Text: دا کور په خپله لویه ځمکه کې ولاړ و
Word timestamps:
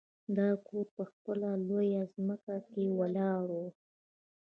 دا 0.37 0.49
کور 0.67 0.85
په 0.95 1.03
خپله 1.11 1.49
لویه 1.67 2.01
ځمکه 2.13 2.55
کې 2.71 2.83
ولاړ 2.99 3.43
و 3.59 3.61